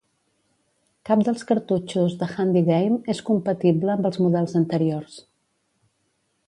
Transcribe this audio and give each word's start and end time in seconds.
Cap 1.09 1.21
dels 1.27 1.43
cartutxos 1.51 2.15
de 2.23 2.29
HandyGame 2.31 2.99
és 3.17 3.23
compatible 3.29 3.93
amb 3.97 4.09
els 4.11 4.19
models 4.27 4.59
anteriors. 4.63 5.21